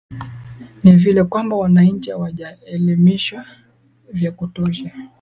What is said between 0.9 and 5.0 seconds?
vile kwamba wananchi hawajaelimishwa vya kutosha